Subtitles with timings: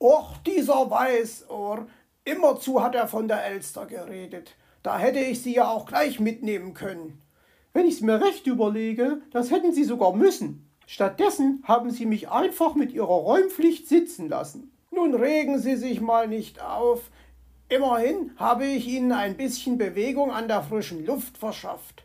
[0.00, 1.86] Och, dieser Weißohr.
[2.24, 4.54] Immerzu hat er von der Elster geredet.
[4.82, 7.20] Da hätte ich sie ja auch gleich mitnehmen können.
[7.72, 10.70] Wenn ich's mir recht überlege, das hätten sie sogar müssen.
[10.86, 14.72] Stattdessen haben sie mich einfach mit ihrer Räumpflicht sitzen lassen.
[14.90, 17.10] Nun regen Sie sich mal nicht auf.
[17.68, 22.04] Immerhin habe ich Ihnen ein bisschen Bewegung an der frischen Luft verschafft.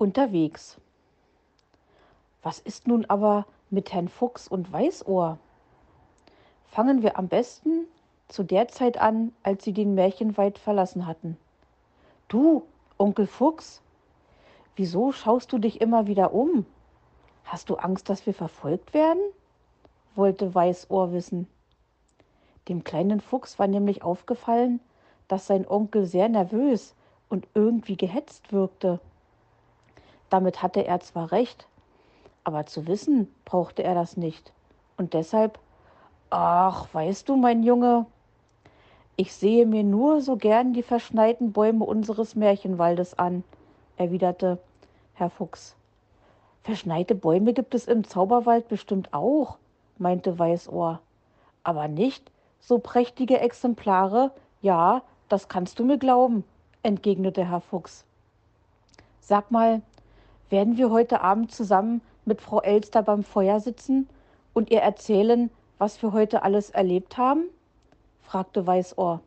[0.00, 0.80] Unterwegs.
[2.42, 5.38] Was ist nun aber mit Herrn Fuchs und Weißohr?
[6.64, 7.86] Fangen wir am besten
[8.28, 11.36] zu der Zeit an, als sie den Märchenwald verlassen hatten.
[12.28, 12.62] Du,
[12.96, 13.82] Onkel Fuchs,
[14.74, 16.64] wieso schaust du dich immer wieder um?
[17.44, 19.20] Hast du Angst, dass wir verfolgt werden?
[20.16, 21.46] wollte Weißohr wissen.
[22.68, 24.80] Dem kleinen Fuchs war nämlich aufgefallen,
[25.28, 26.94] dass sein Onkel sehr nervös
[27.28, 28.98] und irgendwie gehetzt wirkte.
[30.30, 31.66] Damit hatte er zwar recht,
[32.44, 34.52] aber zu wissen brauchte er das nicht.
[34.96, 35.58] Und deshalb,
[36.30, 38.06] ach, weißt du, mein Junge,
[39.16, 43.44] ich sehe mir nur so gern die verschneiten Bäume unseres Märchenwaldes an,
[43.96, 44.58] erwiderte
[45.14, 45.76] Herr Fuchs.
[46.62, 49.58] Verschneite Bäume gibt es im Zauberwald bestimmt auch,
[49.98, 51.00] meinte Weißohr.
[51.64, 54.30] Aber nicht so prächtige Exemplare,
[54.62, 56.44] ja, das kannst du mir glauben,
[56.82, 58.04] entgegnete Herr Fuchs.
[59.20, 59.82] Sag mal,
[60.50, 64.08] werden wir heute Abend zusammen mit Frau Elster beim Feuer sitzen
[64.52, 67.44] und ihr erzählen, was wir heute alles erlebt haben?
[68.22, 69.20] fragte Weißohr.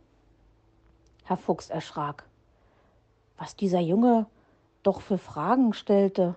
[1.25, 2.25] Herr Fuchs erschrak.
[3.37, 4.27] Was dieser Junge
[4.83, 6.35] doch für Fragen stellte.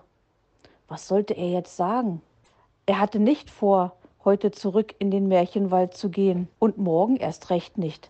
[0.87, 2.21] Was sollte er jetzt sagen?
[2.85, 3.93] Er hatte nicht vor,
[4.23, 8.09] heute zurück in den Märchenwald zu gehen und morgen erst recht nicht.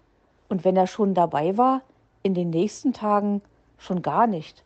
[0.50, 1.82] Und wenn er schon dabei war,
[2.24, 3.42] in den nächsten Tagen
[3.78, 4.64] schon gar nicht.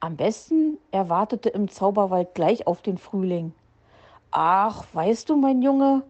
[0.00, 3.52] Am besten er wartete im Zauberwald gleich auf den Frühling.
[4.30, 6.02] Ach, weißt du, mein Junge,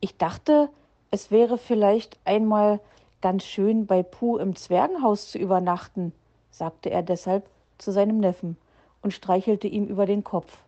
[0.00, 0.68] ich dachte,
[1.10, 2.80] es wäre vielleicht einmal
[3.20, 6.12] ganz schön bei Puh im Zwergenhaus zu übernachten,
[6.50, 8.56] sagte er deshalb zu seinem Neffen
[9.02, 10.58] und streichelte ihm über den Kopf.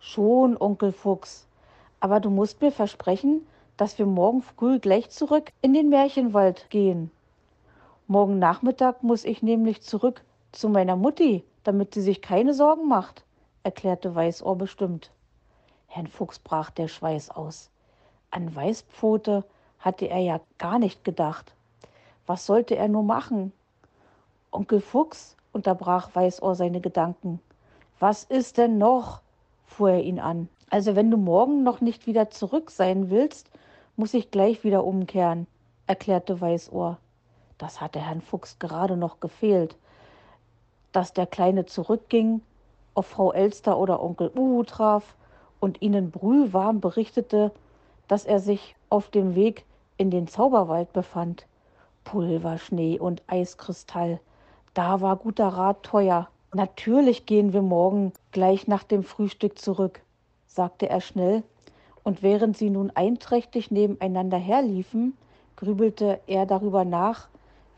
[0.00, 1.46] Schon, Onkel Fuchs,
[2.00, 3.46] aber du musst mir versprechen,
[3.76, 7.10] dass wir morgen früh gleich zurück in den Märchenwald gehen.
[8.06, 13.24] Morgen Nachmittag muss ich nämlich zurück zu meiner Mutti, damit sie sich keine Sorgen macht,
[13.62, 15.10] erklärte Weißohr bestimmt.
[15.86, 17.70] Herrn Fuchs brach der Schweiß aus.
[18.30, 19.44] An Weißpfote
[19.78, 21.54] hatte er ja gar nicht gedacht.
[22.26, 23.52] Was sollte er nur machen?
[24.50, 27.40] Onkel Fuchs, unterbrach Weißohr seine Gedanken.
[27.98, 29.20] Was ist denn noch?
[29.64, 30.48] fuhr er ihn an.
[30.70, 33.50] Also wenn du morgen noch nicht wieder zurück sein willst,
[33.96, 35.46] muss ich gleich wieder umkehren,
[35.86, 36.98] erklärte Weißohr.
[37.58, 39.76] Das hatte Herrn Fuchs gerade noch gefehlt
[40.92, 42.42] dass der Kleine zurückging,
[42.94, 45.14] auf Frau Elster oder Onkel Uhu traf
[45.60, 47.50] und ihnen brühwarm berichtete,
[48.08, 49.64] dass er sich auf dem Weg
[49.96, 51.46] in den Zauberwald befand.
[52.04, 54.20] Pulverschnee und Eiskristall,
[54.74, 56.28] da war guter Rat teuer.
[56.52, 60.00] Natürlich gehen wir morgen gleich nach dem Frühstück zurück,
[60.46, 61.42] sagte er schnell,
[62.04, 65.16] und während sie nun einträchtig nebeneinander herliefen,
[65.56, 67.28] grübelte er darüber nach,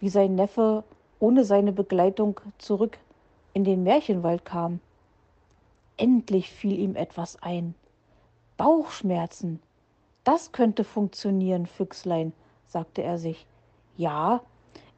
[0.01, 0.83] wie sein Neffe
[1.21, 2.99] ohne seine Begleitung zurück
[3.55, 4.81] in den Märchenwald kam.
[5.97, 7.75] Endlich fiel ihm etwas ein.
[8.57, 9.61] Bauchschmerzen.
[10.25, 12.33] Das könnte funktionieren, Füchslein,
[12.67, 13.47] sagte er sich.
[13.97, 14.43] Ja,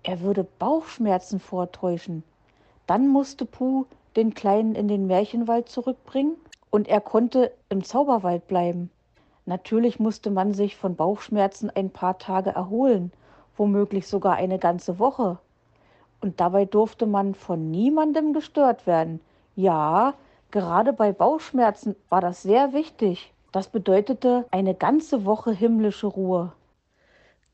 [0.03, 2.23] er würde Bauchschmerzen vortäuschen.
[2.87, 3.85] Dann musste Puh
[4.17, 6.37] den Kleinen in den Märchenwald zurückbringen
[6.71, 8.91] und er konnte im Zauberwald bleiben.
[9.45, 13.13] Natürlich musste man sich von Bauchschmerzen ein paar Tage erholen,
[13.57, 15.39] womöglich sogar eine ganze Woche
[16.21, 19.21] und dabei durfte man von niemandem gestört werden.
[19.55, 20.15] Ja,
[20.51, 23.33] gerade bei Bauchschmerzen war das sehr wichtig.
[23.53, 26.53] Das bedeutete eine ganze Woche himmlische Ruhe.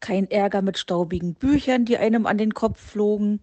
[0.01, 3.41] Kein Ärger mit staubigen Büchern, die einem an den Kopf flogen,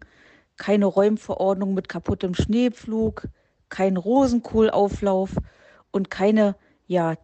[0.58, 3.28] keine Räumverordnung mit kaputtem Schneepflug,
[3.70, 5.38] kein Rosenkohlauflauf
[5.92, 6.56] und keine,
[6.88, 7.16] ja,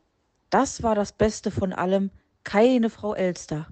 [0.50, 2.12] das war das Beste von allem,
[2.46, 3.68] keine Frau Elster.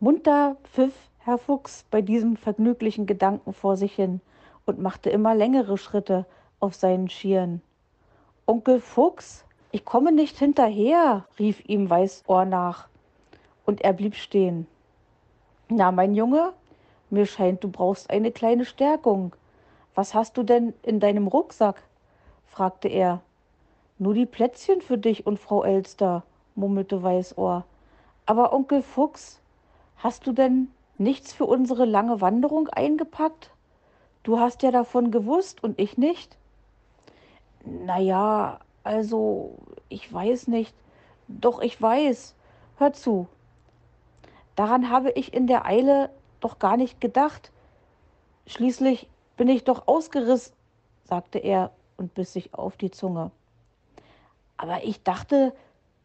[0.00, 0.92] Munter pfiff
[1.24, 4.20] Herr Fuchs bei diesem vergnüglichen Gedanken vor sich hin
[4.66, 6.26] und machte immer längere Schritte
[6.58, 7.62] auf seinen Schieren.
[8.44, 12.88] Onkel Fuchs, ich komme nicht hinterher, rief ihm Weißohr nach,
[13.64, 14.66] und er blieb stehen.
[15.68, 16.54] Na, mein Junge,
[17.08, 19.36] mir scheint, du brauchst eine kleine Stärkung.
[19.94, 21.84] Was hast du denn in deinem Rucksack?
[22.46, 23.20] fragte er.
[23.96, 26.24] Nur die Plätzchen für dich und Frau Elster,
[26.56, 27.64] murmelte Weißohr.
[28.26, 29.40] Aber Onkel Fuchs,
[29.98, 30.66] hast du denn
[31.02, 33.50] nichts für unsere lange Wanderung eingepackt?
[34.22, 36.36] Du hast ja davon gewusst und ich nicht.
[37.64, 39.58] Na ja, also,
[39.88, 40.74] ich weiß nicht.
[41.28, 42.34] Doch ich weiß.
[42.76, 43.28] Hör zu.
[44.56, 46.10] Daran habe ich in der Eile
[46.40, 47.52] doch gar nicht gedacht.
[48.46, 50.54] Schließlich bin ich doch ausgerissen,
[51.04, 53.30] sagte er und biss sich auf die Zunge.
[54.56, 55.54] Aber ich dachte,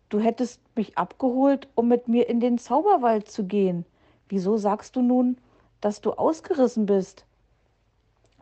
[0.10, 3.86] du hättest mich abgeholt, um mit mir in den Zauberwald zu gehen.
[4.30, 5.38] Wieso sagst du nun,
[5.82, 7.26] dass du ausgerissen bist?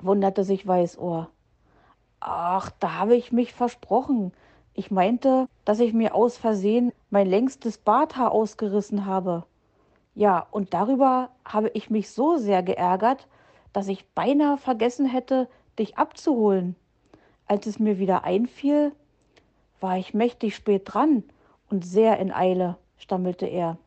[0.02, 1.30] wunderte sich Weißohr.
[2.20, 4.34] Ach, da habe ich mich versprochen.
[4.74, 9.46] Ich meinte, dass ich mir aus Versehen mein längstes Barthaar ausgerissen habe.
[10.16, 13.28] Ja, und darüber habe ich mich so sehr geärgert,
[13.74, 15.48] dass ich beinahe vergessen hätte,
[15.78, 16.76] dich abzuholen.
[17.48, 18.94] Als es mir wieder einfiel,
[19.80, 21.24] war ich mächtig spät dran
[21.70, 23.78] und sehr in Eile, stammelte er.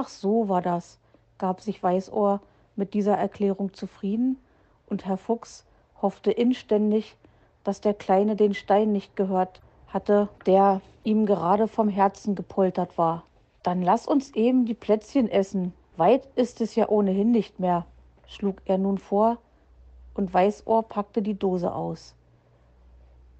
[0.00, 0.96] Ach so war das,
[1.38, 2.40] gab sich Weißohr
[2.76, 4.38] mit dieser Erklärung zufrieden,
[4.86, 5.66] und Herr Fuchs
[6.00, 7.16] hoffte inständig,
[7.64, 13.24] dass der Kleine den Stein nicht gehört hatte, der ihm gerade vom Herzen gepoltert war.
[13.64, 15.74] Dann lass uns eben die Plätzchen essen.
[15.96, 17.84] Weit ist es ja ohnehin nicht mehr,
[18.28, 19.38] schlug er nun vor,
[20.14, 22.14] und Weißohr packte die Dose aus.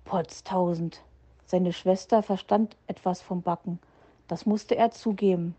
[0.04, 1.04] Potztausend.
[1.46, 3.78] Seine Schwester verstand etwas vom Backen.
[4.26, 5.54] Das musste er zugeben.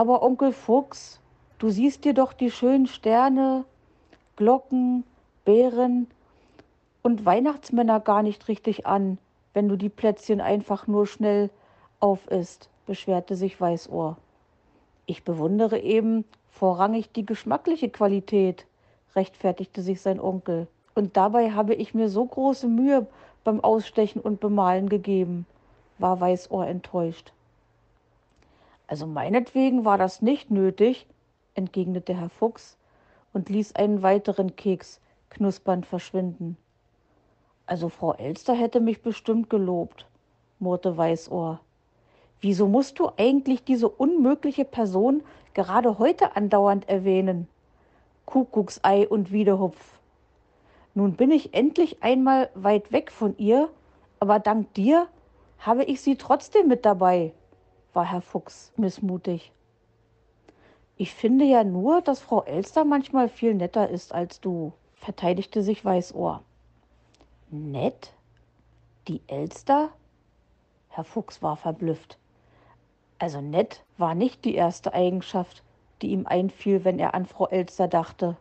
[0.00, 1.20] Aber Onkel Fuchs,
[1.58, 3.66] du siehst dir doch die schönen Sterne,
[4.34, 5.04] Glocken,
[5.44, 6.06] Bären
[7.02, 9.18] und Weihnachtsmänner gar nicht richtig an,
[9.52, 11.50] wenn du die Plätzchen einfach nur schnell
[11.98, 14.16] aufisst, beschwerte sich Weißohr.
[15.04, 18.64] Ich bewundere eben vorrangig die geschmackliche Qualität,
[19.14, 20.66] rechtfertigte sich sein Onkel.
[20.94, 23.06] Und dabei habe ich mir so große Mühe
[23.44, 25.44] beim Ausstechen und Bemalen gegeben,
[25.98, 27.34] war Weißohr enttäuscht.
[28.90, 31.06] Also meinetwegen war das nicht nötig,
[31.54, 32.76] entgegnete Herr Fuchs
[33.32, 36.56] und ließ einen weiteren Keks knuspernd verschwinden.
[37.66, 40.06] Also Frau Elster hätte mich bestimmt gelobt,
[40.58, 41.60] murrte Weißohr.
[42.40, 45.22] Wieso musst du eigentlich diese unmögliche Person
[45.54, 47.46] gerade heute andauernd erwähnen?
[48.26, 50.00] Kuckucksei und Wiederhupf.
[50.94, 53.68] Nun bin ich endlich einmal weit weg von ihr,
[54.18, 55.06] aber dank dir
[55.60, 57.32] habe ich sie trotzdem mit dabei,
[57.92, 59.52] war Herr Fuchs missmutig.
[60.96, 65.84] Ich finde ja nur, dass Frau Elster manchmal viel netter ist als du, verteidigte sich
[65.84, 66.42] Weißohr.
[67.50, 68.12] Nett?
[69.08, 69.90] Die Elster?
[70.88, 72.18] Herr Fuchs war verblüfft.
[73.18, 75.62] Also nett war nicht die erste Eigenschaft,
[76.02, 78.36] die ihm einfiel, wenn er an Frau Elster dachte.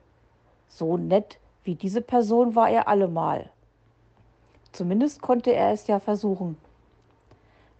[0.68, 3.50] So nett wie diese Person war er allemal.
[4.72, 6.57] Zumindest konnte er es ja versuchen.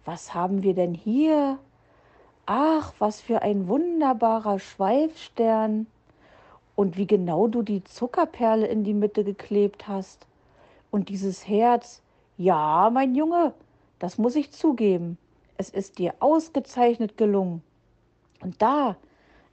[0.04, 1.58] Was haben wir denn hier?
[2.46, 5.86] Ach, was für ein wunderbarer Schweifstern.
[6.74, 10.26] Und wie genau du die Zuckerperle in die Mitte geklebt hast.
[10.90, 12.02] Und dieses Herz.
[12.36, 13.52] Ja, mein Junge,
[13.98, 15.18] das muss ich zugeben.
[15.58, 17.62] Es ist dir ausgezeichnet gelungen.
[18.40, 18.96] Und da,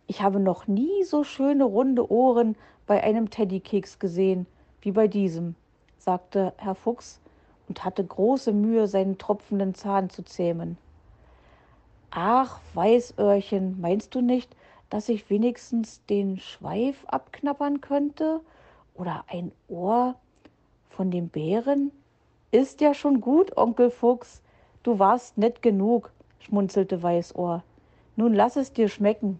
[0.07, 2.55] ich habe noch nie so schöne runde Ohren
[2.85, 4.47] bei einem Teddykeks gesehen
[4.81, 5.55] wie bei diesem,
[5.97, 7.19] sagte Herr Fuchs
[7.67, 10.77] und hatte große Mühe, seinen tropfenden Zahn zu zähmen.
[12.11, 14.55] Ach, Weißöhrchen, meinst du nicht,
[14.89, 18.39] dass ich wenigstens den Schweif abknabbern könnte?
[18.95, 20.15] Oder ein Ohr
[20.89, 21.91] von dem Bären?
[22.51, 24.41] Ist ja schon gut, Onkel Fuchs.
[24.83, 27.63] Du warst nett genug, schmunzelte Weißohr.
[28.15, 29.39] Nun lass es dir schmecken.